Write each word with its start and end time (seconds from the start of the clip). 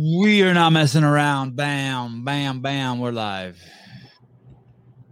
We 0.00 0.42
are 0.42 0.54
not 0.54 0.70
messing 0.70 1.02
around. 1.02 1.56
Bam, 1.56 2.22
bam, 2.24 2.60
bam. 2.60 3.00
We're 3.00 3.10
live. 3.10 3.60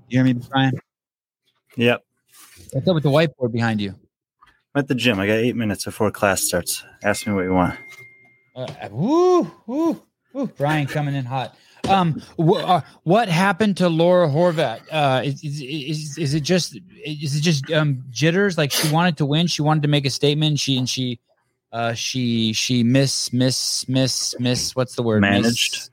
You 0.09 0.22
hear 0.22 0.24
me, 0.24 0.40
Brian? 0.48 0.74
Yep. 1.77 2.04
What's 2.71 2.87
up 2.87 2.95
with 2.95 3.03
the 3.03 3.11
whiteboard 3.11 3.51
behind 3.51 3.80
you? 3.80 3.96
I'm 4.75 4.79
at 4.79 4.87
the 4.87 4.95
gym. 4.95 5.19
I 5.19 5.27
got 5.27 5.33
eight 5.33 5.57
minutes 5.57 5.87
before 5.87 6.12
class 6.12 6.43
starts. 6.43 6.85
Ask 7.03 7.27
me 7.27 7.33
what 7.33 7.43
you 7.43 7.53
want. 7.53 7.76
Uh, 8.54 8.69
woo, 8.92 9.51
woo, 9.67 10.01
woo. 10.33 10.46
Brian 10.56 10.87
coming 10.87 11.16
in 11.16 11.24
hot. 11.24 11.56
Um, 11.88 12.22
wh- 12.38 12.62
uh, 12.62 12.82
what 13.03 13.28
happened 13.28 13.76
to 13.78 13.88
Laura 13.88 14.28
Horvath? 14.28 14.82
Uh, 14.92 15.22
is, 15.24 15.42
is, 15.42 15.62
is, 15.62 16.18
is 16.18 16.34
it 16.34 16.45
just 16.45 16.78
is 17.05 17.34
it 17.34 17.41
just 17.41 17.73
um 17.73 18.05
jitters? 18.10 18.56
Like 18.56 18.70
she 18.70 18.88
wanted 18.92 19.16
to 19.16 19.27
win, 19.27 19.48
she 19.48 19.62
wanted 19.62 19.82
to 19.82 19.88
make 19.88 20.06
a 20.06 20.10
statement. 20.10 20.60
She 20.60 20.78
and 20.78 20.88
she, 20.88 21.18
uh, 21.73 21.95
she 21.95 22.52
she 22.52 22.82
miss 22.82 23.32
miss 23.32 23.88
miss 23.88 24.34
miss. 24.38 24.74
What's 24.77 24.95
the 24.95 25.02
word? 25.02 25.20
Managed. 25.20 25.74
Miss, 25.74 25.91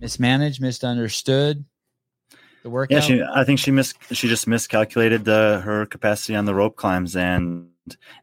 mismanaged, 0.00 0.60
misunderstood. 0.60 1.64
The 2.30 2.38
Yeah, 2.64 2.70
workout. 2.70 3.02
she. 3.02 3.22
I 3.22 3.44
think 3.44 3.58
she 3.58 3.70
missed. 3.70 3.96
She 4.12 4.28
just 4.28 4.46
miscalculated 4.46 5.24
the 5.24 5.60
her 5.64 5.86
capacity 5.86 6.34
on 6.34 6.46
the 6.46 6.54
rope 6.54 6.76
climbs, 6.76 7.14
and 7.14 7.68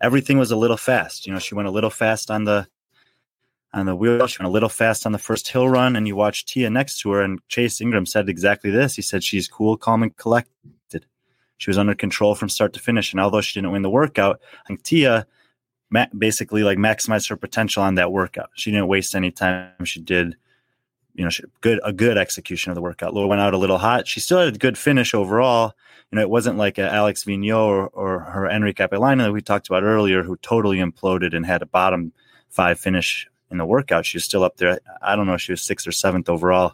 everything 0.01 0.37
was 0.39 0.51
a 0.51 0.55
little 0.55 0.77
fast. 0.77 1.27
You 1.27 1.33
know, 1.33 1.39
she 1.39 1.53
went 1.55 1.67
a 1.67 1.71
little 1.71 1.91
fast 1.91 2.31
on 2.31 2.45
the 2.45 2.67
on 3.73 3.85
the 3.85 3.95
wheel. 3.95 4.25
She 4.27 4.39
went 4.39 4.49
a 4.49 4.51
little 4.51 4.69
fast 4.69 5.05
on 5.05 5.11
the 5.11 5.19
first 5.19 5.47
hill 5.47 5.69
run, 5.69 5.95
and 5.95 6.07
you 6.07 6.15
watch 6.15 6.45
Tia 6.45 6.69
next 6.69 6.99
to 7.01 7.11
her, 7.11 7.21
and 7.21 7.39
Chase 7.49 7.79
Ingraham 7.79 8.05
said 8.07 8.29
exactly 8.29 8.71
this. 8.71 8.95
He 8.95 9.01
said 9.01 9.23
she's 9.23 9.47
cool, 9.47 9.77
calm, 9.77 10.03
and 10.03 10.15
collected. 10.17 11.05
She 11.57 11.69
was 11.69 11.77
under 11.77 11.93
control 11.93 12.33
from 12.33 12.49
start 12.49 12.73
to 12.73 12.79
finish, 12.79 13.13
and 13.13 13.21
although 13.21 13.41
she 13.41 13.59
didn't 13.59 13.71
win 13.71 13.83
the 13.83 13.89
workout, 13.89 14.41
I 14.63 14.67
think 14.67 14.81
Tia 14.81 15.27
ma- 15.91 16.07
basically 16.17 16.63
like 16.63 16.77
maximized 16.77 17.29
her 17.29 17.37
potential 17.37 17.83
on 17.83 17.95
that 17.95 18.11
workout. 18.11 18.49
She 18.55 18.71
didn't 18.71 18.87
waste 18.87 19.13
any 19.13 19.31
time. 19.31 19.85
She 19.85 19.99
did 19.99 20.35
you 21.13 21.23
know, 21.23 21.29
she, 21.29 21.43
good 21.61 21.79
a 21.83 21.91
good 21.91 22.17
execution 22.17 22.71
of 22.71 22.75
the 22.75 22.81
workout. 22.81 23.13
Laura 23.13 23.27
went 23.27 23.41
out 23.41 23.53
a 23.53 23.57
little 23.57 23.77
hot. 23.77 24.07
She 24.07 24.19
still 24.19 24.39
had 24.39 24.55
a 24.55 24.57
good 24.57 24.77
finish 24.77 25.13
overall. 25.13 25.73
You 26.11 26.15
know, 26.15 26.21
it 26.21 26.29
wasn't 26.29 26.57
like 26.57 26.77
a 26.77 26.91
Alex 26.91 27.23
Vigneault 27.23 27.67
or, 27.67 27.87
or 27.87 28.19
her 28.19 28.49
Enrique 28.49 28.83
Capelina 28.83 29.23
that 29.23 29.31
we 29.31 29.41
talked 29.41 29.67
about 29.67 29.83
earlier, 29.83 30.23
who 30.23 30.37
totally 30.37 30.77
imploded 30.77 31.35
and 31.35 31.45
had 31.45 31.61
a 31.61 31.65
bottom 31.65 32.13
five 32.49 32.79
finish 32.79 33.27
in 33.49 33.57
the 33.57 33.65
workout. 33.65 34.05
She 34.05 34.17
was 34.17 34.23
still 34.23 34.43
up 34.43 34.57
there. 34.57 34.79
I 35.01 35.15
don't 35.15 35.27
know 35.27 35.33
if 35.33 35.41
she 35.41 35.51
was 35.51 35.61
sixth 35.61 35.87
or 35.87 35.91
seventh 35.91 36.29
overall 36.29 36.73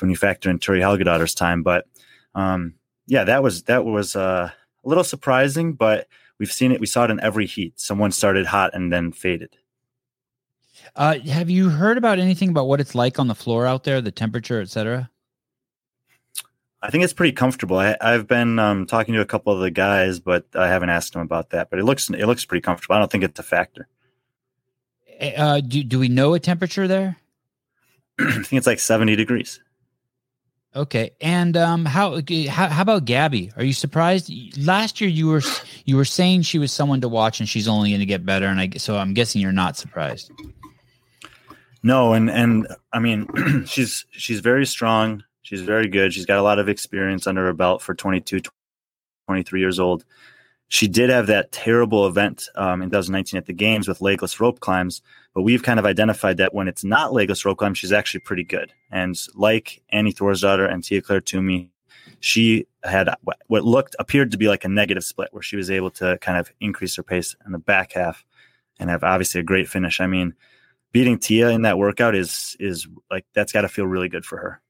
when 0.00 0.10
you 0.10 0.16
factor 0.16 0.48
in 0.48 0.58
Thuri 0.58 0.80
Helgadottir's 0.80 1.34
time. 1.34 1.62
But 1.62 1.86
um, 2.34 2.74
yeah, 3.06 3.24
that 3.24 3.42
was 3.42 3.64
that 3.64 3.84
was 3.84 4.16
uh, 4.16 4.50
a 4.84 4.88
little 4.88 5.04
surprising, 5.04 5.74
but 5.74 6.06
we've 6.38 6.52
seen 6.52 6.72
it. 6.72 6.80
We 6.80 6.86
saw 6.86 7.04
it 7.04 7.10
in 7.10 7.20
every 7.20 7.46
heat. 7.46 7.78
Someone 7.80 8.12
started 8.12 8.46
hot 8.46 8.70
and 8.74 8.92
then 8.92 9.12
faded. 9.12 9.56
Uh, 10.96 11.18
have 11.20 11.50
you 11.50 11.68
heard 11.68 11.98
about 11.98 12.18
anything 12.18 12.50
about 12.50 12.66
what 12.66 12.80
it's 12.80 12.94
like 12.94 13.18
on 13.18 13.28
the 13.28 13.34
floor 13.34 13.66
out 13.66 13.84
there, 13.84 14.00
the 14.00 14.10
temperature, 14.10 14.60
etc.? 14.60 15.10
I 16.80 16.90
think 16.90 17.02
it's 17.02 17.12
pretty 17.12 17.32
comfortable. 17.32 17.78
I, 17.78 17.96
I've 18.00 18.28
been 18.28 18.58
um, 18.58 18.86
talking 18.86 19.14
to 19.14 19.20
a 19.20 19.26
couple 19.26 19.52
of 19.52 19.60
the 19.60 19.70
guys, 19.70 20.20
but 20.20 20.46
I 20.54 20.68
haven't 20.68 20.90
asked 20.90 21.12
them 21.12 21.22
about 21.22 21.50
that. 21.50 21.70
But 21.70 21.80
it 21.80 21.84
looks 21.84 22.08
it 22.08 22.26
looks 22.26 22.44
pretty 22.44 22.62
comfortable. 22.62 22.94
I 22.94 22.98
don't 23.00 23.10
think 23.10 23.24
it's 23.24 23.38
a 23.38 23.42
factor. 23.42 23.88
Uh, 25.36 25.60
do 25.60 25.82
do 25.82 25.98
we 25.98 26.08
know 26.08 26.34
a 26.34 26.40
temperature 26.40 26.86
there? 26.86 27.16
I 28.20 28.32
think 28.32 28.52
it's 28.52 28.66
like 28.66 28.78
seventy 28.78 29.16
degrees. 29.16 29.60
Okay, 30.78 31.10
and 31.20 31.56
um, 31.56 31.84
how, 31.84 32.20
how 32.48 32.68
how 32.68 32.82
about 32.82 33.04
Gabby? 33.04 33.50
Are 33.56 33.64
you 33.64 33.72
surprised? 33.72 34.32
Last 34.56 35.00
year 35.00 35.10
you 35.10 35.26
were 35.26 35.42
you 35.86 35.96
were 35.96 36.04
saying 36.04 36.42
she 36.42 36.60
was 36.60 36.70
someone 36.70 37.00
to 37.00 37.08
watch, 37.08 37.40
and 37.40 37.48
she's 37.48 37.66
only 37.66 37.90
going 37.90 37.98
to 37.98 38.06
get 38.06 38.24
better. 38.24 38.46
And 38.46 38.60
I 38.60 38.70
so 38.76 38.96
I'm 38.96 39.12
guessing 39.12 39.42
you're 39.42 39.50
not 39.50 39.76
surprised. 39.76 40.30
No, 41.82 42.12
and 42.12 42.30
and 42.30 42.68
I 42.92 43.00
mean 43.00 43.26
she's 43.66 44.06
she's 44.12 44.38
very 44.38 44.64
strong. 44.64 45.24
She's 45.42 45.62
very 45.62 45.88
good. 45.88 46.14
She's 46.14 46.26
got 46.26 46.38
a 46.38 46.42
lot 46.42 46.60
of 46.60 46.68
experience 46.68 47.26
under 47.26 47.44
her 47.46 47.52
belt 47.52 47.82
for 47.82 47.96
22, 47.96 48.42
23 49.26 49.60
years 49.60 49.80
old. 49.80 50.04
She 50.68 50.86
did 50.86 51.10
have 51.10 51.26
that 51.26 51.50
terrible 51.50 52.06
event 52.06 52.44
um, 52.54 52.82
in 52.82 52.90
2019 52.90 53.36
at 53.36 53.46
the 53.46 53.52
games 53.52 53.88
with 53.88 54.00
legless 54.00 54.38
rope 54.38 54.60
climbs, 54.60 55.02
but 55.38 55.42
we've 55.42 55.62
kind 55.62 55.78
of 55.78 55.86
identified 55.86 56.38
that 56.38 56.52
when 56.52 56.66
it's 56.66 56.82
not 56.82 57.12
legless 57.12 57.44
rope 57.44 57.58
climb, 57.58 57.72
she's 57.72 57.92
actually 57.92 58.18
pretty 58.18 58.42
good. 58.42 58.72
And 58.90 59.16
like 59.36 59.80
Annie 59.88 60.12
Thorisdottir 60.12 60.68
and 60.68 60.82
Tia 60.82 61.00
Claire 61.00 61.20
Toomey, 61.20 61.70
she 62.18 62.66
had 62.82 63.08
what 63.22 63.64
looked 63.64 63.94
appeared 64.00 64.32
to 64.32 64.36
be 64.36 64.48
like 64.48 64.64
a 64.64 64.68
negative 64.68 65.04
split 65.04 65.28
where 65.30 65.40
she 65.44 65.54
was 65.54 65.70
able 65.70 65.92
to 65.92 66.18
kind 66.18 66.38
of 66.38 66.50
increase 66.58 66.96
her 66.96 67.04
pace 67.04 67.36
in 67.46 67.52
the 67.52 67.60
back 67.60 67.92
half 67.92 68.24
and 68.80 68.90
have 68.90 69.04
obviously 69.04 69.40
a 69.40 69.44
great 69.44 69.68
finish. 69.68 70.00
I 70.00 70.08
mean, 70.08 70.34
beating 70.90 71.20
Tia 71.20 71.50
in 71.50 71.62
that 71.62 71.78
workout 71.78 72.16
is 72.16 72.56
is 72.58 72.88
like 73.08 73.24
that's 73.32 73.52
got 73.52 73.60
to 73.60 73.68
feel 73.68 73.86
really 73.86 74.08
good 74.08 74.24
for 74.24 74.38
her. 74.38 74.60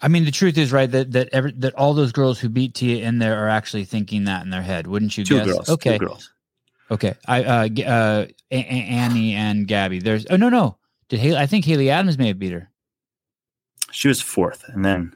I 0.00 0.08
mean, 0.08 0.24
the 0.24 0.30
truth 0.30 0.56
is, 0.56 0.72
right, 0.72 0.90
that 0.90 1.12
that 1.12 1.28
every, 1.32 1.52
that 1.52 1.74
all 1.74 1.92
those 1.92 2.12
girls 2.12 2.40
who 2.40 2.48
beat 2.48 2.72
Tia 2.72 3.06
in 3.06 3.18
there 3.18 3.44
are 3.44 3.50
actually 3.50 3.84
thinking 3.84 4.24
that 4.24 4.42
in 4.42 4.48
their 4.48 4.62
head, 4.62 4.86
wouldn't 4.86 5.18
you 5.18 5.24
Two 5.26 5.36
guess? 5.36 5.46
girls, 5.48 5.68
okay, 5.68 5.98
two 5.98 6.06
girls. 6.06 6.32
Okay. 6.92 7.14
I 7.26 7.42
uh, 7.44 7.68
uh, 7.86 8.26
Annie 8.50 9.34
and 9.34 9.66
Gabby. 9.66 9.98
There's 9.98 10.26
oh 10.30 10.36
no 10.36 10.48
no. 10.48 10.78
Did 11.08 11.20
Haley? 11.20 11.36
I 11.38 11.46
think 11.46 11.64
Haley 11.64 11.90
Adams 11.90 12.18
may 12.18 12.28
have 12.28 12.38
beat 12.38 12.52
her. 12.52 12.70
She 13.90 14.08
was 14.08 14.20
fourth, 14.22 14.64
and 14.68 14.84
then 14.84 15.14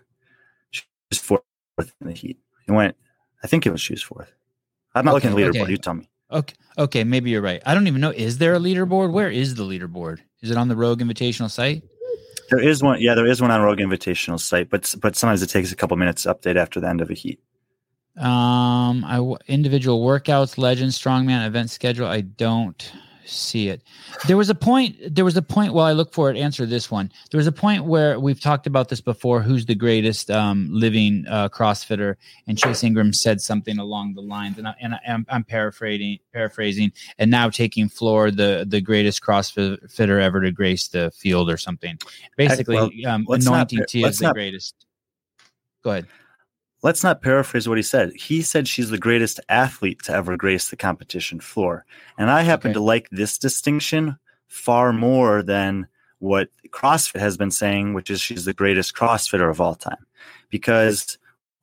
she 0.70 0.82
was 1.10 1.18
fourth 1.18 1.42
in 1.78 2.08
the 2.08 2.12
heat. 2.12 2.38
It 2.68 2.72
went. 2.72 2.96
I 3.42 3.46
think 3.46 3.66
it 3.66 3.70
was 3.70 3.80
she 3.80 3.92
was 3.94 4.02
fourth. 4.02 4.32
I'm 4.94 5.04
not 5.04 5.14
Okay, 5.16 5.28
looking 5.30 5.46
at 5.46 5.52
the 5.52 5.58
leaderboard. 5.58 5.62
okay. 5.62 5.70
You 5.72 5.78
tell 5.78 5.94
me. 5.94 6.08
Okay, 6.30 6.54
okay, 6.78 7.04
maybe 7.04 7.30
you're 7.30 7.40
right. 7.42 7.62
I 7.64 7.72
don't 7.74 7.86
even 7.86 8.00
know. 8.00 8.10
Is 8.10 8.38
there 8.38 8.54
a 8.54 8.58
leaderboard? 8.58 9.12
Where 9.12 9.30
is 9.30 9.54
the 9.54 9.62
leaderboard? 9.62 10.18
Is 10.42 10.50
it 10.50 10.56
on 10.56 10.68
the 10.68 10.76
Rogue 10.76 11.00
Invitational 11.00 11.50
site? 11.50 11.82
There 12.50 12.60
is 12.60 12.82
one. 12.82 13.00
Yeah, 13.00 13.14
there 13.14 13.26
is 13.26 13.40
one 13.40 13.50
on 13.50 13.60
Rogue 13.62 13.78
Invitational 13.78 14.38
site, 14.40 14.68
but 14.68 14.92
but 15.00 15.16
sometimes 15.16 15.42
it 15.42 15.48
takes 15.48 15.72
a 15.72 15.76
couple 15.76 15.96
minutes 15.96 16.24
to 16.24 16.34
update 16.34 16.56
after 16.56 16.80
the 16.80 16.88
end 16.88 17.00
of 17.00 17.10
a 17.10 17.14
heat. 17.14 17.40
Um, 18.18 19.04
I 19.04 19.34
individual 19.46 20.02
workouts, 20.04 20.56
legends, 20.56 20.98
strongman 20.98 21.46
event 21.46 21.70
schedule. 21.70 22.06
I 22.06 22.22
don't 22.22 22.92
see 23.26 23.68
it. 23.68 23.82
There 24.26 24.36
was 24.36 24.48
a 24.48 24.54
point. 24.54 24.96
There 25.14 25.24
was 25.24 25.36
a 25.36 25.42
point. 25.42 25.74
While 25.74 25.86
I 25.86 25.92
look 25.92 26.14
for 26.14 26.30
it, 26.30 26.36
answer 26.36 26.64
this 26.64 26.90
one. 26.90 27.12
There 27.30 27.38
was 27.38 27.46
a 27.46 27.52
point 27.52 27.84
where 27.84 28.18
we've 28.18 28.40
talked 28.40 28.66
about 28.66 28.88
this 28.88 29.00
before. 29.00 29.42
Who's 29.42 29.66
the 29.66 29.74
greatest 29.74 30.30
um, 30.30 30.68
living 30.70 31.26
uh, 31.28 31.48
CrossFitter? 31.48 32.16
And 32.46 32.56
Chase 32.56 32.82
Ingraham 32.82 33.12
said 33.12 33.40
something 33.40 33.78
along 33.78 34.14
the 34.14 34.22
lines, 34.22 34.58
and, 34.58 34.68
I, 34.68 34.74
and 34.80 34.94
I, 34.94 35.00
I'm, 35.08 35.26
I'm 35.28 35.44
paraphrasing. 35.44 36.18
Paraphrasing, 36.32 36.92
and 37.18 37.30
now 37.30 37.50
taking 37.50 37.88
floor 37.88 38.30
the 38.30 38.64
the 38.66 38.80
greatest 38.80 39.22
CrossFitter 39.22 40.22
ever 40.22 40.40
to 40.40 40.52
grace 40.52 40.88
the 40.88 41.10
field 41.10 41.50
or 41.50 41.56
something. 41.56 41.98
Basically, 42.36 42.76
well, 42.76 42.90
um, 43.06 43.26
let's 43.28 43.44
not 43.44 43.52
anointing 43.52 43.78
par- 43.80 43.86
Tia 43.86 44.10
the 44.10 44.24
not- 44.24 44.34
greatest. 44.34 44.74
Go 45.82 45.90
ahead. 45.90 46.06
Let's 46.82 47.02
not 47.02 47.22
paraphrase 47.22 47.68
what 47.68 47.78
he 47.78 47.82
said. 47.82 48.12
He 48.14 48.42
said 48.42 48.68
she's 48.68 48.90
the 48.90 48.98
greatest 48.98 49.40
athlete 49.48 50.02
to 50.04 50.12
ever 50.12 50.36
grace 50.36 50.68
the 50.68 50.76
competition 50.76 51.40
floor, 51.40 51.84
and 52.18 52.30
I 52.30 52.42
happen 52.42 52.70
Okay. 52.70 52.74
to 52.74 52.80
like 52.80 53.08
this 53.10 53.38
distinction 53.38 54.18
far 54.48 54.92
more 54.92 55.42
than 55.42 55.86
what 56.18 56.48
CrossFit 56.70 57.20
has 57.20 57.36
been 57.36 57.50
saying, 57.50 57.94
which 57.94 58.10
is 58.10 58.20
she's 58.20 58.44
the 58.44 58.52
greatest 58.54 58.94
CrossFitter 58.94 59.50
of 59.50 59.60
all 59.60 59.74
time, 59.74 60.06
because. 60.50 61.18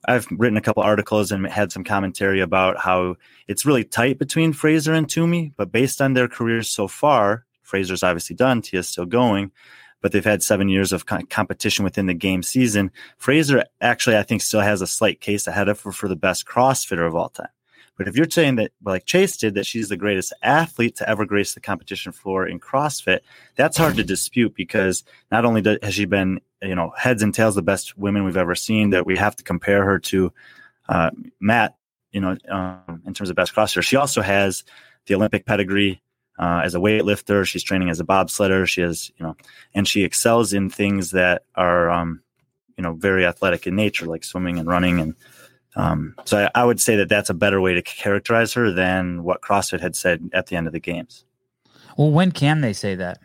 I've 0.05 0.27
written 0.31 0.57
a 0.57 0.61
couple 0.61 0.83
articles 0.83 1.31
and 1.31 1.47
had 1.47 1.71
some 1.71 1.85
commentary 1.85 2.41
about 2.41 2.77
how 2.77 3.15
it's 3.47 3.65
really 3.65 3.85
tight 3.85 4.19
between 4.19 4.51
Fraser 4.51 4.91
and 4.91 5.07
Toomey, 5.07 5.53
but 5.55 5.71
based 5.71 6.01
on 6.01 6.13
their 6.13 6.27
careers 6.27 6.67
so 6.67 6.89
far, 6.89 7.45
Fraser's 7.61 8.03
obviously 8.03 8.35
done, 8.35 8.61
Tia's 8.61 8.89
still 8.89 9.05
going, 9.05 9.49
but 10.03 10.11
they've 10.11 10.23
had 10.23 10.43
seven 10.43 10.67
years 10.67 10.91
of 10.91 11.05
competition 11.05 11.85
within 11.85 12.07
the 12.07 12.13
game 12.13 12.43
season. 12.43 12.91
Fraser 13.17 13.63
actually, 13.79 14.17
I 14.17 14.23
think, 14.23 14.41
still 14.41 14.59
has 14.59 14.81
a 14.81 14.87
slight 14.87 15.21
case 15.21 15.47
ahead 15.47 15.69
of 15.69 15.81
her 15.81 15.93
for 15.93 16.09
the 16.09 16.17
best 16.17 16.45
CrossFitter 16.45 17.07
of 17.07 17.15
all 17.15 17.29
time. 17.29 17.47
But 17.97 18.09
if 18.09 18.17
you're 18.17 18.29
saying 18.29 18.57
that, 18.57 18.71
like 18.83 19.05
Chase 19.05 19.37
did, 19.37 19.55
that 19.55 19.65
she's 19.65 19.87
the 19.87 19.95
greatest 19.95 20.33
athlete 20.43 20.97
to 20.97 21.09
ever 21.09 21.25
grace 21.25 21.53
the 21.53 21.61
competition 21.61 22.11
floor 22.11 22.45
in 22.45 22.59
CrossFit, 22.59 23.21
that's 23.55 23.77
hard 23.77 23.95
to 23.95 24.03
dispute 24.03 24.53
because 24.55 25.05
not 25.31 25.45
only 25.45 25.63
has 25.81 25.93
she 25.93 26.03
been, 26.03 26.41
you 26.61 26.75
know, 26.75 26.91
heads 26.97 27.23
and 27.23 27.33
tails 27.33 27.55
the 27.55 27.61
best 27.61 27.97
women 27.97 28.25
we've 28.25 28.35
ever 28.35 28.55
seen, 28.55 28.89
that 28.89 29.05
we 29.05 29.15
have 29.15 29.37
to 29.37 29.43
compare 29.43 29.85
her 29.85 29.99
to 29.99 30.33
uh, 30.89 31.11
Matt, 31.39 31.77
you 32.11 32.19
know, 32.19 32.35
um, 32.49 33.01
in 33.05 33.13
terms 33.13 33.29
of 33.29 33.37
best 33.37 33.55
CrossFitter. 33.55 33.83
She 33.83 33.95
also 33.95 34.21
has 34.21 34.65
the 35.05 35.15
Olympic 35.15 35.45
pedigree 35.45 36.02
uh, 36.39 36.61
as 36.63 36.75
a 36.75 36.79
weightlifter. 36.79 37.45
She's 37.45 37.63
training 37.63 37.89
as 37.89 37.99
a 37.99 38.05
bobsledder. 38.05 38.67
She 38.67 38.81
has, 38.81 39.11
you 39.17 39.25
know, 39.25 39.35
and 39.73 39.87
she 39.87 40.03
excels 40.03 40.53
in 40.53 40.69
things 40.69 41.11
that 41.11 41.43
are, 41.55 41.89
um, 41.89 42.21
you 42.77 42.83
know, 42.83 42.93
very 42.93 43.25
athletic 43.25 43.67
in 43.67 43.75
nature, 43.75 44.05
like 44.05 44.23
swimming 44.23 44.59
and 44.59 44.67
running. 44.67 44.99
And 44.99 45.15
um, 45.75 46.15
so 46.25 46.45
I, 46.55 46.61
I 46.61 46.65
would 46.65 46.81
say 46.81 46.95
that 46.97 47.09
that's 47.09 47.29
a 47.29 47.33
better 47.33 47.61
way 47.61 47.73
to 47.73 47.81
characterize 47.81 48.53
her 48.53 48.71
than 48.71 49.23
what 49.23 49.41
CrossFit 49.41 49.81
had 49.81 49.95
said 49.95 50.29
at 50.33 50.47
the 50.47 50.55
end 50.55 50.67
of 50.67 50.73
the 50.73 50.79
games. 50.79 51.25
Well, 51.97 52.11
when 52.11 52.31
can 52.31 52.61
they 52.61 52.73
say 52.73 52.95
that? 52.95 53.19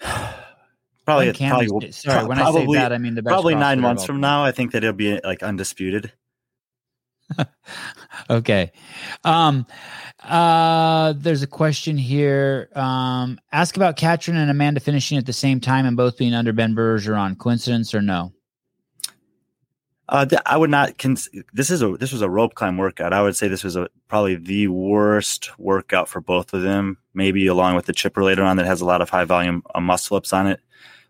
Probably, 1.04 1.34
probably, 1.34 1.92
sorry, 1.92 2.20
pro- 2.20 2.28
when 2.28 2.38
I 2.38 2.50
say 2.50 2.66
that, 2.76 2.90
I 2.90 2.96
mean 2.96 3.14
the 3.14 3.20
best 3.20 3.30
probably 3.30 3.54
nine 3.54 3.78
months 3.78 4.06
from 4.06 4.22
now. 4.22 4.42
I 4.42 4.52
think 4.52 4.72
that 4.72 4.82
it'll 4.82 4.94
be 4.94 5.20
like 5.22 5.42
undisputed. 5.42 6.10
okay. 8.30 8.72
Um, 9.24 9.66
uh, 10.22 11.14
there's 11.16 11.42
a 11.42 11.46
question 11.46 11.96
here. 11.96 12.68
Um, 12.74 13.38
ask 13.52 13.76
about 13.76 13.96
Katrin 13.96 14.36
and 14.36 14.50
Amanda 14.50 14.80
finishing 14.80 15.18
at 15.18 15.26
the 15.26 15.32
same 15.32 15.60
time 15.60 15.86
and 15.86 15.96
both 15.96 16.16
being 16.16 16.34
under 16.34 16.52
Ben 16.52 16.74
Bergeron. 16.74 17.38
Coincidence 17.38 17.94
or 17.94 18.02
no? 18.02 18.32
Uh, 20.08 20.26
th- 20.26 20.42
I 20.44 20.56
would 20.56 20.70
not. 20.70 20.98
Cons- 20.98 21.30
this 21.52 21.70
is 21.70 21.82
a 21.82 21.96
this 21.96 22.12
was 22.12 22.20
a 22.20 22.28
rope 22.28 22.54
climb 22.54 22.76
workout. 22.76 23.14
I 23.14 23.22
would 23.22 23.36
say 23.36 23.48
this 23.48 23.64
was 23.64 23.74
a 23.74 23.88
probably 24.06 24.36
the 24.36 24.68
worst 24.68 25.50
workout 25.58 26.08
for 26.08 26.20
both 26.20 26.52
of 26.52 26.62
them. 26.62 26.98
Maybe 27.14 27.46
along 27.46 27.74
with 27.76 27.86
the 27.86 27.94
chipper 27.94 28.22
later 28.22 28.42
on 28.42 28.58
that 28.58 28.66
has 28.66 28.82
a 28.82 28.84
lot 28.84 29.00
of 29.00 29.08
high 29.08 29.24
volume 29.24 29.62
uh, 29.74 29.80
muscle 29.80 30.16
ups 30.18 30.32
on 30.32 30.46
it. 30.46 30.60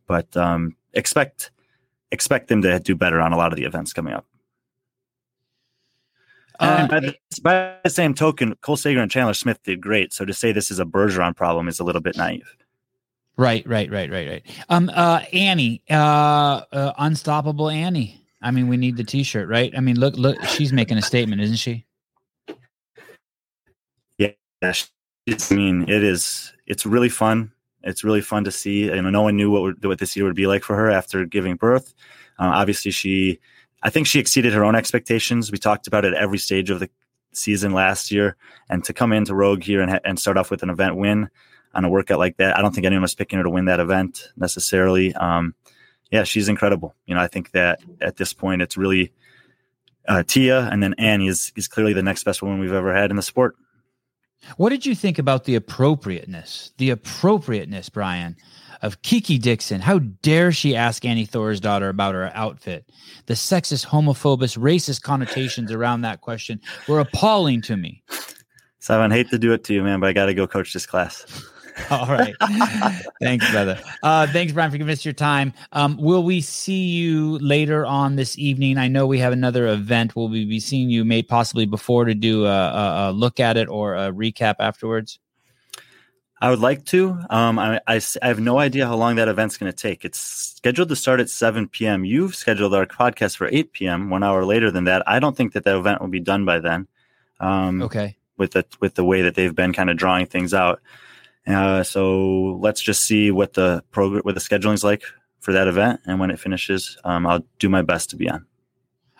But 0.07 0.37
um, 0.37 0.77
expect 0.93 1.51
expect 2.13 2.49
them 2.49 2.63
to 2.63 2.79
do 2.79 2.95
better 2.95 3.21
on 3.21 3.33
a 3.33 3.37
lot 3.37 3.53
of 3.53 3.59
the 3.59 3.65
events 3.65 3.93
coming 3.93 4.15
up. 4.15 4.27
Uh, 6.61 6.87
by, 6.87 7.01
the, 7.01 7.17
by, 7.43 7.77
the, 7.83 7.91
same 7.91 8.15
token, 8.15 8.55
Cole 8.61 8.77
Sager 8.77 9.01
and 9.01 9.11
Chandler 9.11 9.35
Smith 9.35 9.63
did 9.65 9.81
great. 9.81 10.13
So 10.13 10.25
to 10.25 10.33
say 10.33 10.53
this 10.53 10.71
is 10.71 10.79
a 10.79 10.85
Bergeron 10.85 11.35
problem 11.35 11.69
is 11.69 11.81
a 11.81 11.85
little 11.85 12.01
bit 12.01 12.17
naive. 12.17 12.57
Right, 13.37 13.67
right, 13.67 13.91
right, 13.91 14.11
right, 14.11 14.29
right. 14.29 14.43
Um, 14.69 14.91
uh, 14.95 15.23
Annie, 15.33 15.83
uh, 15.91 16.63
uh, 16.73 16.93
unstoppable 16.99 17.69
Annie. 17.69 18.21
I 18.41 18.53
mean, 18.53 18.69
we 18.69 18.77
need 18.77 18.97
the 18.97 19.05
T-shirt, 19.05 19.49
right? 19.49 19.73
I 19.77 19.81
mean, 19.81 19.99
look, 19.99 20.17
look, 20.17 20.41
she's 20.45 20.73
making 20.73 20.99
a 20.99 21.03
statement, 21.03 21.41
isn't 21.41 21.57
she? 21.57 21.85
Yeah, 24.19 24.33
it's, 24.63 25.51
I 25.51 25.55
mean, 25.55 25.89
it 25.89 26.05
is. 26.05 26.53
It's 26.67 26.87
really 26.87 27.09
fun. 27.09 27.51
It's 27.83 28.05
really 28.05 28.21
fun 28.21 28.45
to 28.45 28.51
see. 28.51 28.85
You 28.85 29.03
know, 29.03 29.11
no 29.11 29.23
one 29.23 29.37
knew 29.37 29.51
what 29.51 29.85
what 29.85 29.99
this 29.99 30.15
year 30.15 30.25
would 30.27 30.37
be 30.37 30.47
like 30.47 30.63
for 30.63 30.77
her 30.77 30.91
after 30.91 31.25
giving 31.25 31.57
birth. 31.57 31.95
Uh, 32.39 32.51
obviously, 32.55 32.91
she, 32.91 33.41
I 33.85 33.91
think 33.91 34.07
she 34.07 34.19
exceeded 34.19 34.55
her 34.55 34.65
own 34.65 34.75
expectations. 34.75 35.53
We 35.53 35.59
talked 35.59 35.87
about 35.87 36.05
it 36.05 36.15
every 36.15 36.39
stage 36.39 36.71
of 36.71 36.81
the 36.81 36.89
season 37.33 37.73
last 37.73 38.11
year, 38.11 38.37
and 38.69 38.83
to 38.85 38.93
come 38.93 39.13
into 39.13 39.35
Rogue 39.35 39.63
here 39.63 39.83
and 39.83 40.01
and 40.05 40.19
start 40.19 40.37
off 40.37 40.51
with 40.51 40.63
an 40.63 40.71
event 40.71 40.97
win 40.97 41.29
on 41.75 41.85
a 41.85 41.89
workout 41.89 42.19
like 42.19 42.39
that, 42.39 42.57
I 42.57 42.63
don't 42.63 42.75
think 42.75 42.87
anyone 42.87 43.03
was 43.03 43.15
picking 43.15 43.37
her 43.39 43.43
to 43.43 43.51
win 43.51 43.67
that 43.67 43.81
event 43.81 44.31
necessarily. 44.37 45.15
Um, 45.15 45.55
yeah, 46.11 46.25
she's 46.25 46.49
incredible. 46.49 46.95
You 47.07 47.15
know, 47.15 47.21
I 47.21 47.27
think 47.27 47.51
that 47.51 47.81
at 48.01 48.17
this 48.17 48.33
point 48.33 48.63
it's 48.63 48.77
really 48.77 49.13
uh, 50.09 50.23
Tia 50.23 50.69
and 50.71 50.83
then 50.83 50.95
Annie 50.97 51.29
is 51.29 51.53
is 51.57 51.69
clearly 51.69 51.93
the 51.93 52.03
next 52.03 52.25
best 52.25 52.43
woman 52.43 52.61
we've 52.61 52.73
ever 52.73 52.95
had 52.95 53.11
in 53.11 53.17
the 53.17 53.23
sport. 53.23 53.57
What 54.57 54.71
did 54.71 54.85
you 54.85 54.95
think 54.95 55.19
about 55.19 55.45
the 55.45 55.55
appropriateness? 55.55 56.73
The 56.77 56.91
appropriateness, 56.91 57.89
Brian, 57.89 58.37
of 58.85 59.01
Kiki 59.03 59.39
Dixon. 59.39 59.81
How 59.81 59.99
dare 59.99 60.53
she 60.53 60.77
ask 60.77 61.05
Annie 61.05 61.27
Thorisdottir 61.27 61.89
about 61.89 62.15
her 62.15 62.31
outfit? 62.35 62.89
The 63.27 63.35
sexist, 63.35 63.87
homophobic, 63.87 64.59
racist 64.59 65.03
connotations 65.03 65.73
around 65.73 66.03
that 66.03 66.21
question 66.21 66.61
were 66.87 67.01
appalling 67.01 67.63
to 67.63 67.77
me. 67.77 68.03
Sevan, 68.81 69.11
hate 69.11 69.31
to 69.31 69.39
do 69.39 69.53
it 69.55 69.65
to 69.65 69.75
you, 69.75 69.83
man, 69.83 70.01
but 70.01 70.11
I 70.11 70.13
got 70.13 70.27
to 70.27 70.35
go 70.35 70.47
coach 70.47 70.75
this 70.75 70.85
class. 70.85 71.25
All 71.91 72.07
right. 72.07 72.35
thanks, 73.23 73.51
brother. 73.51 73.81
Uh, 74.03 74.27
thanks, 74.27 74.53
Brian, 74.53 74.71
for 74.71 74.77
giving 74.77 74.93
us 74.93 75.05
your 75.05 75.15
time. 75.15 75.55
Um, 75.73 75.97
will 75.97 76.23
we 76.23 76.43
see 76.43 76.85
you 76.85 77.39
later 77.39 77.87
on 77.87 78.17
this 78.17 78.39
evening? 78.39 78.77
I 78.77 78.89
know 78.89 79.07
we 79.07 79.19
have 79.19 79.33
another 79.33 79.67
event. 79.69 80.15
Will 80.15 80.29
we 80.29 80.45
be 80.45 80.61
seeing 80.61 80.91
you, 80.91 81.05
maybe 81.07 81.27
possibly 81.27 81.65
before 81.65 82.05
to 82.05 82.15
do 82.15 82.45
a, 82.45 82.49
a, 82.49 83.11
a 83.11 83.13
look 83.13 83.41
at 83.41 83.57
it 83.57 83.69
or 83.69 83.95
a 83.95 84.13
recap 84.13 84.57
afterwards? 84.61 85.19
I 86.45 86.51
would 86.51 86.61
like 86.61 86.85
to. 86.87 87.19
Um, 87.31 87.59
I, 87.59 87.81
I, 87.87 88.03
I, 88.21 88.29
have 88.29 88.39
no 88.39 88.59
idea 88.59 88.87
how 88.87 88.97
long 88.97 89.17
that 89.17 89.29
event's 89.29 89.57
going 89.57 89.73
to 89.73 89.77
take. 89.77 90.05
It's 90.05 90.19
scheduled 90.19 90.91
to 90.91 90.97
start 90.97 91.19
at 91.19 91.31
7 91.31 91.69
p.m. 91.69 92.05
You've 92.05 92.35
scheduled 92.35 92.75
our 92.75 92.85
podcast 92.85 93.39
for 93.39 93.49
8 93.51 93.73
p.m., 93.73 94.11
one 94.11 94.23
hour 94.23 94.45
later 94.45 94.71
than 94.71 94.85
that. 94.85 95.03
I 95.09 95.21
don't 95.21 95.35
think 95.35 95.55
that 95.55 95.65
the 95.65 95.79
event 95.79 96.03
will 96.03 96.09
be 96.09 96.21
done 96.21 96.45
by 96.45 96.59
then. 96.59 96.87
Um, 97.41 97.81
okay. 97.85 98.19
With 98.37 98.51
the 98.51 98.67
with 98.79 98.95
the 98.95 99.05
way 99.05 99.23
that 99.23 99.37
they've 99.37 99.55
been 99.55 99.73
kind 99.73 99.89
of 99.89 99.97
drawing 99.97 100.27
things 100.27 100.53
out, 100.53 100.83
uh, 101.47 101.83
so 101.83 102.59
let's 102.61 102.83
just 102.83 103.07
see 103.07 103.31
what 103.31 103.55
the 103.55 103.83
program, 103.91 104.21
what 104.21 104.35
the 104.35 104.41
scheduling 104.43 104.75
is 104.75 104.85
like 104.85 105.03
for 105.41 105.53
that 105.53 105.67
event, 105.67 106.01
and 106.05 106.21
when 106.21 106.31
it 106.31 106.39
finishes, 106.39 106.99
um, 107.05 107.27
I'll 107.27 107.45
do 107.59 107.71
my 107.71 107.81
best 107.81 108.11
to 108.11 108.17
be 108.17 108.29
on. 108.29 108.45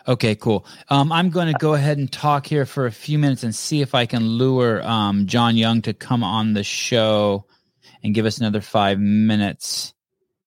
Okay, 0.07 0.35
cool. 0.35 0.65
Um, 0.89 1.11
I'm 1.11 1.29
going 1.29 1.51
to 1.51 1.57
go 1.59 1.73
ahead 1.73 1.97
and 1.97 2.11
talk 2.11 2.45
here 2.45 2.65
for 2.65 2.85
a 2.85 2.91
few 2.91 3.17
minutes 3.17 3.43
and 3.43 3.55
see 3.55 3.81
if 3.81 3.95
I 3.95 4.05
can 4.05 4.23
lure 4.23 4.85
um, 4.85 5.25
John 5.25 5.57
Young 5.57 5.81
to 5.83 5.93
come 5.93 6.23
on 6.23 6.53
the 6.53 6.63
show 6.63 7.45
and 8.03 8.13
give 8.13 8.25
us 8.25 8.37
another 8.37 8.61
five 8.61 8.99
minutes 8.99 9.93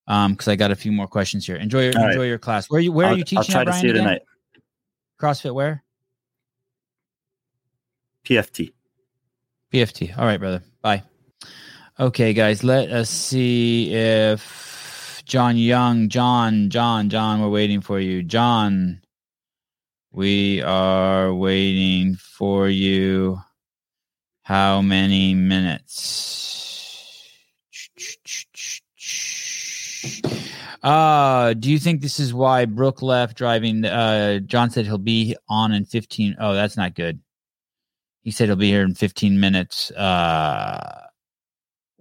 because 0.06 0.48
um, 0.48 0.52
I 0.52 0.56
got 0.56 0.70
a 0.70 0.76
few 0.76 0.92
more 0.92 1.08
questions 1.08 1.44
here. 1.46 1.56
Enjoy 1.56 1.82
your 1.82 1.98
All 1.98 2.06
enjoy 2.06 2.20
right. 2.20 2.26
your 2.26 2.38
class. 2.38 2.70
Where 2.70 2.78
are 2.78 2.82
you? 2.82 2.92
Where 2.92 3.06
I'll, 3.06 3.14
are 3.14 3.18
you 3.18 3.24
teaching? 3.24 3.38
I'll 3.38 3.44
try 3.44 3.64
to 3.64 3.72
see 3.72 3.88
you 3.88 3.92
tonight. 3.92 4.22
CrossFit 5.20 5.52
where? 5.52 5.82
PFT. 8.24 8.72
PFT. 9.72 10.16
All 10.16 10.24
right, 10.24 10.38
brother. 10.38 10.62
Bye. 10.82 11.02
Okay, 11.98 12.32
guys, 12.32 12.62
let 12.62 12.90
us 12.90 13.10
see 13.10 13.92
if 13.92 15.22
John 15.24 15.56
Young, 15.56 16.08
John, 16.08 16.70
John, 16.70 17.10
John, 17.10 17.40
we're 17.40 17.48
waiting 17.48 17.80
for 17.80 17.98
you. 17.98 18.22
John, 18.22 19.00
we 20.12 20.62
are 20.62 21.34
waiting 21.34 22.16
for 22.16 22.68
you. 22.68 23.38
How 24.42 24.80
many 24.80 25.34
minutes? 25.34 26.38
Uh, 30.82 31.54
do 31.54 31.70
you 31.70 31.78
think 31.78 32.00
this 32.00 32.20
is 32.20 32.32
why 32.32 32.64
Brooke 32.64 33.02
left 33.02 33.36
driving? 33.36 33.84
Uh, 33.84 34.38
John 34.38 34.70
said 34.70 34.86
he'll 34.86 34.96
be 34.98 35.36
on 35.48 35.72
in 35.72 35.84
15. 35.84 36.36
Oh, 36.40 36.54
that's 36.54 36.76
not 36.76 36.94
good. 36.94 37.20
He 38.22 38.30
said 38.30 38.48
he'll 38.48 38.56
be 38.56 38.70
here 38.70 38.82
in 38.82 38.94
15 38.94 39.38
minutes. 39.38 39.90
Uh, 39.90 41.08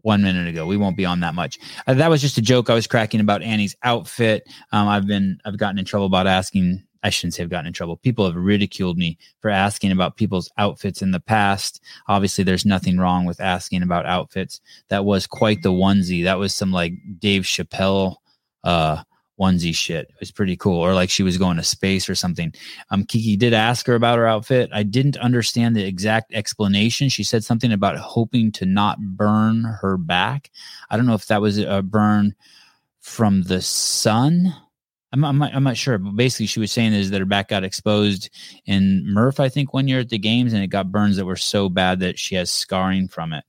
one 0.07 0.23
minute 0.23 0.47
ago. 0.47 0.65
We 0.65 0.77
won't 0.77 0.95
be 0.95 1.05
on 1.05 1.19
that 1.19 1.35
much. 1.35 1.59
Uh, 1.85 1.93
that 1.95 2.09
was 2.09 2.21
just 2.21 2.37
a 2.37 2.41
joke 2.41 2.69
I 2.69 2.73
was 2.73 2.87
cracking 2.87 3.19
about 3.19 3.41
Annie's 3.41 3.75
outfit. 3.83 4.47
Um, 4.71 4.87
I've 4.87 5.05
been 5.05 5.37
I've 5.43 5.57
gotten 5.57 5.77
in 5.77 5.85
trouble 5.85 6.05
about 6.05 6.27
asking. 6.27 6.83
I 7.03 7.09
shouldn't 7.09 7.33
say 7.33 7.43
I've 7.43 7.49
gotten 7.49 7.67
in 7.67 7.73
trouble. 7.73 7.97
People 7.97 8.25
have 8.25 8.35
ridiculed 8.35 8.97
me 8.97 9.17
for 9.39 9.49
asking 9.49 9.91
about 9.91 10.17
people's 10.17 10.49
outfits 10.57 11.01
in 11.01 11.11
the 11.11 11.19
past. 11.19 11.81
Obviously, 12.07 12.43
there's 12.43 12.65
nothing 12.65 12.97
wrong 12.97 13.25
with 13.25 13.39
asking 13.39 13.83
about 13.83 14.05
outfits. 14.05 14.61
That 14.89 15.05
was 15.05 15.27
quite 15.27 15.63
the 15.63 15.71
onesie. 15.71 16.23
That 16.23 16.39
was 16.39 16.53
some 16.53 16.71
like 16.71 16.93
Dave 17.19 17.43
Chappelle 17.43 18.17
uh, 18.63 19.03
onesie 19.39 19.75
shit. 19.75 20.09
It 20.09 20.19
was 20.19 20.31
pretty 20.31 20.57
cool. 20.57 20.79
Or 20.79 20.93
like 20.93 21.09
she 21.09 21.23
was 21.23 21.37
going 21.37 21.57
to 21.57 21.63
space 21.63 22.09
or 22.09 22.15
something. 22.15 22.53
Um, 22.89 23.05
Kiki 23.05 23.37
did 23.37 23.53
ask 23.53 23.85
her 23.87 23.95
about 23.95 24.17
her 24.17 24.27
outfit. 24.27 24.69
I 24.73 24.83
didn't 24.83 25.17
understand 25.17 25.75
the 25.75 25.85
exact 25.85 26.33
explanation. 26.33 27.09
She 27.09 27.23
said 27.23 27.43
something 27.43 27.71
about 27.71 27.97
hoping 27.97 28.51
to 28.53 28.65
not 28.65 28.99
burn 28.99 29.63
her 29.81 29.97
back. 29.97 30.51
I 30.89 30.97
don't 30.97 31.05
know 31.05 31.13
if 31.13 31.27
that 31.27 31.41
was 31.41 31.57
a 31.59 31.81
burn 31.81 32.35
from 32.99 33.43
the 33.43 33.61
sun. 33.61 34.53
I'm, 35.13 35.23
I'm, 35.23 35.41
I'm 35.41 35.63
not 35.63 35.77
sure, 35.77 35.97
but 35.97 36.15
basically 36.15 36.47
she 36.47 36.59
was 36.59 36.71
saying 36.71 36.93
is 36.93 37.11
that 37.11 37.19
her 37.19 37.25
back 37.25 37.49
got 37.49 37.63
exposed 37.63 38.29
in 38.65 39.03
Murph, 39.05 39.39
I 39.39 39.49
think, 39.49 39.73
one 39.73 39.87
year 39.87 39.99
at 39.99 40.09
the 40.09 40.17
games, 40.17 40.53
and 40.53 40.63
it 40.63 40.67
got 40.67 40.91
burns 40.91 41.15
that 41.15 41.25
were 41.25 41.37
so 41.37 41.69
bad 41.69 42.01
that 42.01 42.19
she 42.19 42.35
has 42.35 42.51
scarring 42.51 43.07
from 43.07 43.33
it. 43.33 43.45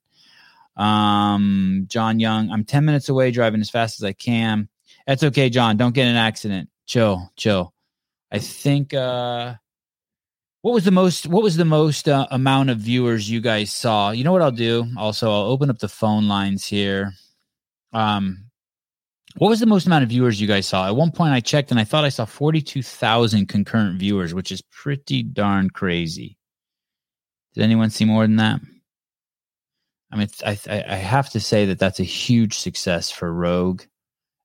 Um, 0.77 1.87
John 1.89 2.21
Young, 2.21 2.51
I'm 2.51 2.65
10 2.65 2.85
minutes 2.85 3.09
away 3.09 3.33
driving 3.33 3.61
as 3.61 3.71
fast 3.71 4.01
as 4.01 4.05
I 4.05 4.13
can. 4.13 4.69
That's 5.07 5.25
okay, 5.25 5.51
John. 5.51 5.77
Don't 5.77 5.95
get 5.95 6.07
an 6.07 6.17
accident. 6.17 6.69
Chill, 6.87 7.31
chill. 7.37 7.75
I 8.31 8.39
think 8.39 8.93
uh 8.95 9.55
what 10.61 10.75
was 10.75 10.85
the 10.85 10.91
most 10.91 11.27
what 11.27 11.43
was 11.43 11.57
the 11.57 11.65
most 11.65 12.09
uh, 12.09 12.27
amount 12.31 12.71
of 12.71 12.79
viewers 12.79 13.31
you 13.31 13.41
guys 13.41 13.73
saw? 13.73 14.11
You 14.11 14.25
know 14.25 14.33
what 14.33 14.43
I'll 14.43 14.51
do? 14.51 14.87
Also, 14.97 15.31
I'll 15.31 15.51
open 15.51 15.71
up 15.71 15.79
the 15.79 15.89
phone 15.89 16.29
lines 16.29 16.67
here. 16.67 17.13
Um 17.93 18.48
what 19.39 19.49
was 19.49 19.61
the 19.61 19.67
most 19.67 19.87
amount 19.87 20.03
of 20.03 20.11
viewers 20.11 20.41
you 20.41 20.47
guys 20.47 20.67
saw? 20.67 20.87
At 20.87 20.97
one 20.97 21.13
point 21.13 21.33
I 21.33 21.41
checked 21.41 21.71
and 21.71 21.79
I 21.79 21.85
thought 21.85 22.05
I 22.05 22.09
saw 22.09 22.25
42,000 22.25 23.47
concurrent 23.47 23.99
viewers, 23.99 24.35
which 24.35 24.51
is 24.51 24.63
pretty 24.63 25.23
darn 25.23 25.71
crazy. 25.71 26.37
Did 27.55 27.63
anyone 27.63 27.91
see 27.91 28.05
more 28.05 28.25
than 28.25 28.37
that? 28.37 28.61
I 30.11 30.17
mean, 30.17 30.29
I, 30.45 30.59
I 30.69 30.97
have 30.97 31.31
to 31.31 31.41
say 31.41 31.67
that 31.67 31.79
that's 31.79 32.01
a 32.01 32.05
huge 32.05 32.59
success 32.59 33.11
for 33.11 33.33
Rogue 33.33 33.83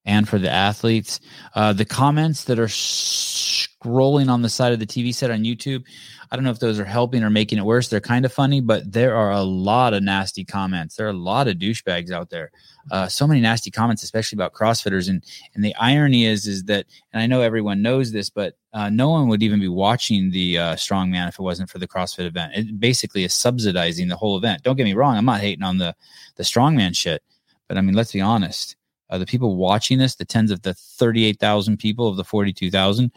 and 0.06 0.28
for 0.28 0.38
the 0.38 0.52
athletes. 0.52 1.20
Uh, 1.56 1.74
the 1.74 1.86
comments 1.86 2.44
that 2.46 2.60
are 2.60 2.68
scrolling 2.68 4.30
on 4.30 4.42
the 4.42 4.50
side 4.50 4.74
of 4.74 4.80
the 4.80 4.86
TV 4.86 5.14
set 5.14 5.32
on 5.32 5.44
YouTube, 5.44 5.84
I 6.32 6.36
don't 6.36 6.44
know 6.44 6.52
if 6.52 6.60
those 6.60 6.80
are 6.80 6.86
helping 6.86 7.24
or 7.24 7.30
making 7.30 7.60
it 7.60 7.66
worse. 7.66 7.88
They're 7.88 8.02
kind 8.02 8.26
of 8.26 8.34
funny, 8.34 8.60
but 8.60 8.92
there 8.92 9.16
are 9.16 9.32
a 9.32 9.44
lot 9.44 9.94
of 9.94 10.04
nasty 10.04 10.44
comments. 10.44 10.96
There 10.96 11.08
are 11.08 11.12
a 11.12 11.14
lot 11.14 11.48
of 11.48 11.58
douchebags 11.58 12.12
out 12.12 12.30
there. 12.30 12.52
Uh, 12.92 13.08
so 13.08 13.26
many 13.26 13.40
nasty 13.40 13.72
comments, 13.72 14.04
especially 14.04 14.36
about 14.36 14.54
CrossFitters. 14.54 15.10
And 15.10 15.24
and 15.56 15.64
the 15.64 15.76
irony 15.76 16.26
is, 16.26 16.48
is 16.48 16.66
that, 16.66 16.86
and 17.12 17.22
I 17.22 17.28
know 17.28 17.42
everyone 17.42 17.82
knows 17.82 18.12
this, 18.12 18.30
but 18.30 18.56
uh, 18.74 18.90
no 18.90 19.10
one 19.10 19.28
would 19.30 19.44
even 19.44 19.60
be 19.60 19.68
watching 19.68 20.32
the 20.32 20.58
uh, 20.58 20.76
strongman 20.76 21.30
if 21.30 21.40
it 21.40 21.44
wasn't 21.44 21.70
for 21.70 21.80
the 21.80 21.88
CrossFit 21.88 22.26
event. 22.26 22.54
It 22.56 22.80
basically 22.80 23.24
is 23.24 23.34
subsidizing 23.34 24.08
the 24.08 24.18
whole 24.18 24.38
event. 24.38 24.64
Don't 24.64 24.76
get 24.76 24.84
me 24.84 24.94
wrong; 24.94 25.16
I'm 25.16 25.26
not 25.26 25.42
hating 25.42 25.64
on 25.64 25.78
the 25.78 25.96
the 26.36 26.44
strongman 26.44 26.96
shit, 26.96 27.24
but 27.68 27.78
I 27.78 27.82
mean, 27.82 27.96
let's 27.96 28.12
be 28.12 28.22
honest 28.22 28.76
uh, 29.14 29.20
the 29.20 29.28
people 29.28 29.56
watching 29.56 30.00
this, 30.00 30.16
the 30.16 30.26
tens 30.26 30.50
of 30.50 30.64
the 30.64 30.74
38,000 30.74 31.78
people 31.78 32.08
of 32.08 32.18
the 32.18 32.24
42,000 32.24 33.12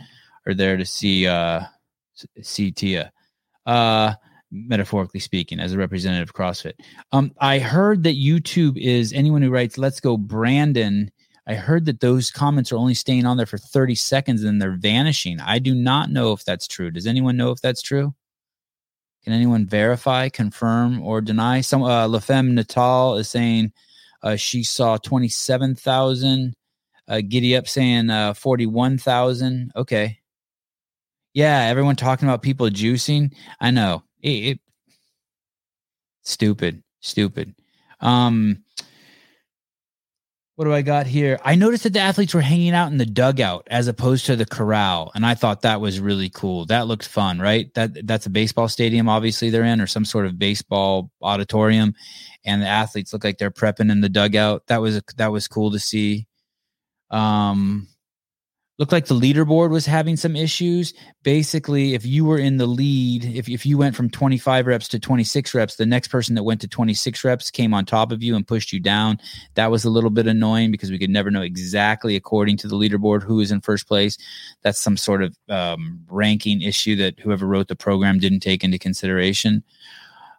are 0.46 0.52
there 0.52 0.76
to 0.76 0.85
see, 0.85 1.26
uh, 1.26 1.62
see 2.42 2.70
Tia. 2.70 3.12
Uh, 3.64 4.12
metaphorically 4.50 5.21
speaking, 5.21 5.61
as 5.61 5.73
a 5.73 5.79
representative 5.79 6.29
of 6.29 6.35
CrossFit. 6.35 6.75
Um, 7.12 7.33
I 7.41 7.59
heard 7.59 8.03
that 8.05 8.17
YouTube 8.17 8.79
is 8.79 9.12
anyone 9.12 9.43
who 9.43 9.50
writes 9.50 9.79
"Let's 9.79 10.00
go, 10.00 10.17
Brandon." 10.17 11.11
I 11.49 11.55
heard 11.55 11.85
that 11.85 12.00
those 12.00 12.31
comments 12.31 12.73
are 12.73 12.76
only 12.76 12.95
staying 12.95 13.25
on 13.25 13.37
there 13.37 13.47
for 13.47 13.59
30 13.59 13.95
seconds 13.95 14.43
and 14.43 14.49
then 14.49 14.59
they're 14.59 14.76
vanishing. 14.76 15.38
I 15.41 15.61
do 15.61 15.76
not 15.76 16.11
know 16.11 16.33
if 16.33 16.45
that's 16.45 16.67
true. 16.67 16.91
Does 16.91 17.07
anyone 17.07 17.37
know 17.37 17.53
if 17.53 17.61
that's 17.61 17.83
true? 17.83 18.15
Can 19.23 19.33
anyone 19.33 19.67
verify, 19.67 20.29
confirm, 20.29 21.03
or 21.03 21.21
deny? 21.21 21.61
Some 21.61 21.83
uh, 21.83 22.07
Lafemme 22.09 22.53
Natal 22.53 23.17
is 23.17 23.29
saying 23.29 23.73
uh, 24.23 24.37
she 24.37 24.65
saw 24.65 24.97
27,000. 24.97 26.55
Uh, 27.09 27.21
Giddy 27.29 27.57
up 27.57 27.69
saying 27.69 28.11
uh, 28.11 28.35
41,000. 28.35 29.73
Okay. 29.76 30.19
Yeah, 31.33 31.61
everyone 31.62 31.97
talking 31.97 32.26
about 32.26 32.43
people 32.43 32.69
juicing. 32.69 33.33
I 33.61 33.71
know. 33.71 34.03
It, 34.23 34.28
it 34.28 34.61
stupid, 36.23 36.82
stupid. 37.00 37.54
Um, 38.00 38.64
what 40.56 40.64
do 40.64 40.73
I 40.73 40.80
got 40.80 41.06
here? 41.06 41.38
I 41.44 41.54
noticed 41.54 41.82
that 41.82 41.92
the 41.92 42.00
athletes 42.00 42.32
were 42.32 42.40
hanging 42.40 42.73
out 42.73 42.90
in 42.90 42.96
the 42.96 43.04
dugout 43.04 43.68
as 43.70 43.88
opposed 43.88 44.25
to 44.26 44.37
the 44.37 44.46
corral, 44.46 45.12
and 45.14 45.25
I 45.26 45.35
thought 45.35 45.61
that 45.62 45.82
was 45.82 46.00
really 46.00 46.30
cool. 46.30 46.64
That 46.64 46.87
looked 46.87 47.06
fun, 47.06 47.38
right? 47.38 47.73
That 47.75 48.06
that's 48.06 48.25
a 48.25 48.30
baseball 48.30 48.68
stadium, 48.68 49.06
obviously 49.06 49.50
they're 49.50 49.64
in, 49.64 49.82
or 49.82 49.87
some 49.87 50.06
sort 50.06 50.25
of 50.25 50.38
baseball 50.38 51.11
auditorium, 51.20 51.94
and 52.46 52.62
the 52.62 52.66
athletes 52.66 53.12
look 53.12 53.23
like 53.23 53.37
they're 53.37 53.50
prepping 53.50 53.92
in 53.92 54.00
the 54.00 54.08
dugout. 54.08 54.66
That 54.68 54.80
was 54.80 55.02
that 55.18 55.30
was 55.30 55.46
cool 55.46 55.73
to 55.73 55.78
see. 55.78 56.26
Um, 57.11 57.87
looked 58.78 58.92
like 58.92 59.06
the 59.06 59.14
leaderboard 59.14 59.71
was 59.71 59.87
having 59.87 60.16
some 60.16 60.37
issues. 60.37 60.92
Basically, 61.23 61.95
if 61.95 62.04
you 62.04 62.25
were 62.25 62.38
in 62.38 62.59
the 62.59 62.66
lead, 62.66 63.25
if, 63.25 63.49
if 63.49 63.64
you 63.64 63.78
went 63.78 63.97
from 63.97 64.11
25 64.11 64.66
reps 64.66 64.88
to 64.88 64.99
26 64.99 65.54
reps, 65.54 65.76
the 65.76 65.87
next 65.87 66.09
person 66.09 66.35
that 66.35 66.42
went 66.42 66.61
to 66.61 66.68
26 66.68 67.25
reps 67.25 67.50
came 67.50 67.73
on 67.73 67.87
top 67.87 68.12
of 68.12 68.23
you 68.23 68.37
and 68.37 68.47
pushed 68.47 68.73
you 68.73 68.80
down. 68.80 69.18
That 69.54 69.71
was 69.71 69.85
a 69.85 69.90
little 69.90 70.11
bit 70.11 70.26
annoying 70.26 70.71
because 70.71 70.90
we 70.90 70.99
could 70.99 71.11
never 71.11 71.30
know 71.30 71.42
exactly, 71.42 72.16
according 72.16 72.59
to 72.59 72.68
the 72.68 72.76
leaderboard, 72.76 73.23
who 73.23 73.37
was 73.37 73.50
in 73.50 73.62
first 73.62 73.88
place. 73.88 74.18
That's 74.62 74.80
some 74.80 74.99
sort 74.99 75.23
of 75.23 75.37
um, 75.49 76.04
ranking 76.09 76.61
issue 76.61 76.97
that 76.97 77.18
whoever 77.18 77.47
wrote 77.47 77.68
the 77.68 77.76
program 77.76 78.18
didn't 78.18 78.40
take 78.40 78.62
into 78.62 78.78
consideration. 78.78 79.64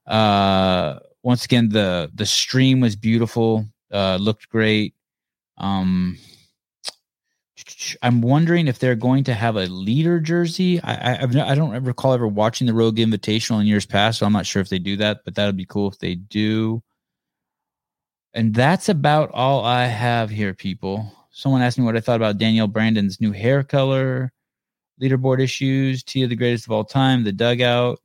Uh, 0.05 0.99
once 1.23 1.43
again, 1.43 1.69
the 1.69 2.09
the 2.13 2.25
stream 2.25 2.79
was 2.79 2.95
beautiful, 2.95 3.65
uh, 3.91 4.17
looked 4.21 4.47
great. 4.47 4.93
Um, 5.57 6.17
I'm 8.01 8.21
wondering 8.21 8.67
if 8.67 8.79
they're 8.79 8.95
going 8.95 9.23
to 9.25 9.33
have 9.33 9.55
a 9.55 9.67
leader 9.67 10.19
jersey. 10.19 10.81
I, 10.81 11.15
I, 11.15 11.51
I 11.51 11.55
don't 11.55 11.83
recall 11.83 12.13
ever 12.13 12.27
watching 12.27 12.65
the 12.65 12.73
Rogue 12.73 12.97
Invitational 12.97 13.61
in 13.61 13.67
years 13.67 13.85
past, 13.85 14.19
so 14.19 14.25
I'm 14.25 14.33
not 14.33 14.47
sure 14.47 14.61
if 14.61 14.69
they 14.69 14.79
do 14.79 14.97
that, 14.97 15.21
but 15.23 15.35
that 15.35 15.45
would 15.45 15.57
be 15.57 15.65
cool 15.65 15.89
if 15.89 15.99
they 15.99 16.15
do. 16.15 16.81
And 18.33 18.53
that's 18.53 18.89
about 18.89 19.31
all 19.31 19.63
I 19.63 19.85
have 19.85 20.29
here, 20.29 20.53
people. 20.53 21.11
Someone 21.29 21.61
asked 21.61 21.77
me 21.77 21.85
what 21.85 21.95
I 21.95 21.99
thought 21.99 22.15
about 22.15 22.39
Danielle 22.39 22.67
Brandon's 22.67 23.21
new 23.21 23.31
hair 23.31 23.63
color, 23.63 24.31
leaderboard 24.99 25.39
issues, 25.39 26.03
Tia 26.03 26.27
the 26.27 26.35
greatest 26.35 26.65
of 26.65 26.71
all 26.71 26.83
time, 26.83 27.23
the 27.23 27.31
dugout. 27.31 27.99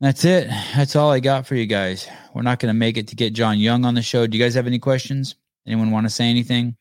That's 0.00 0.24
it. 0.24 0.48
That's 0.74 0.96
all 0.96 1.10
I 1.10 1.20
got 1.20 1.46
for 1.46 1.54
you 1.54 1.66
guys. 1.66 2.08
We're 2.34 2.42
not 2.42 2.60
going 2.60 2.70
to 2.72 2.78
make 2.78 2.96
it 2.96 3.08
to 3.08 3.14
get 3.14 3.34
John 3.34 3.58
Young 3.58 3.84
on 3.84 3.94
the 3.94 4.02
show. 4.02 4.26
Do 4.26 4.36
you 4.36 4.42
guys 4.42 4.54
have 4.54 4.66
any 4.66 4.78
questions? 4.78 5.36
Anyone 5.66 5.90
want 5.90 6.06
to 6.06 6.10
say 6.10 6.26
anything? 6.28 6.76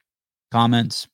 Comments? 0.51 1.07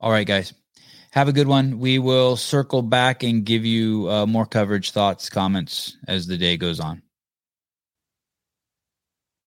All 0.00 0.10
right, 0.10 0.26
guys. 0.26 0.54
Have 1.12 1.28
a 1.28 1.32
good 1.32 1.48
one. 1.48 1.78
We 1.78 1.98
will 1.98 2.36
circle 2.36 2.82
back 2.82 3.22
and 3.22 3.44
give 3.44 3.66
you 3.66 4.08
uh, 4.08 4.26
more 4.26 4.46
coverage, 4.46 4.92
thoughts, 4.92 5.28
comments 5.28 5.96
as 6.06 6.26
the 6.26 6.38
day 6.38 6.56
goes 6.56 6.80
on. 6.80 7.02